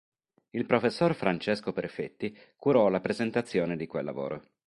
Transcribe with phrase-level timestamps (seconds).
[0.49, 4.41] Il professor Francesco Perfetti curò la presentazione di quel lavoro.